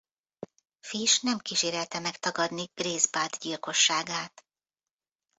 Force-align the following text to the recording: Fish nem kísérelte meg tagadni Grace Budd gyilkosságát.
Fish 0.79 1.21
nem 1.23 1.37
kísérelte 1.37 1.99
meg 1.99 2.17
tagadni 2.17 2.63
Grace 2.73 3.07
Budd 3.11 3.39
gyilkosságát. 3.39 4.45